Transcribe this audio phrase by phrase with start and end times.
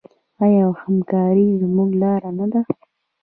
[0.43, 2.61] آیا او همکاري زموږ لاره نه ده؟